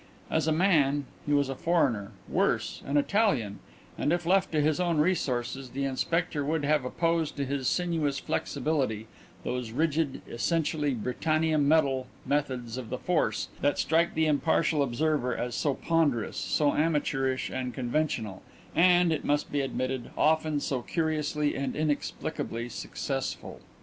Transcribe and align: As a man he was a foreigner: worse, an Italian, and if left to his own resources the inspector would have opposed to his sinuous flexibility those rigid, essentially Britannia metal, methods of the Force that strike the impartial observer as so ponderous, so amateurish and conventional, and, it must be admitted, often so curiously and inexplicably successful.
As 0.31 0.47
a 0.47 0.51
man 0.51 1.05
he 1.27 1.31
was 1.31 1.47
a 1.47 1.53
foreigner: 1.53 2.09
worse, 2.27 2.81
an 2.87 2.97
Italian, 2.97 3.59
and 3.99 4.11
if 4.11 4.25
left 4.25 4.51
to 4.51 4.59
his 4.59 4.79
own 4.79 4.97
resources 4.97 5.69
the 5.69 5.83
inspector 5.85 6.43
would 6.43 6.65
have 6.65 6.83
opposed 6.85 7.35
to 7.37 7.45
his 7.45 7.67
sinuous 7.67 8.17
flexibility 8.17 9.05
those 9.43 9.69
rigid, 9.69 10.23
essentially 10.27 10.95
Britannia 10.95 11.59
metal, 11.59 12.07
methods 12.25 12.77
of 12.77 12.89
the 12.89 12.97
Force 12.97 13.49
that 13.61 13.77
strike 13.77 14.15
the 14.15 14.25
impartial 14.25 14.81
observer 14.81 15.37
as 15.37 15.53
so 15.53 15.75
ponderous, 15.75 16.35
so 16.35 16.73
amateurish 16.73 17.51
and 17.51 17.71
conventional, 17.71 18.41
and, 18.75 19.13
it 19.13 19.23
must 19.23 19.51
be 19.51 19.61
admitted, 19.61 20.09
often 20.17 20.59
so 20.59 20.81
curiously 20.81 21.55
and 21.55 21.75
inexplicably 21.75 22.69
successful. 22.69 23.59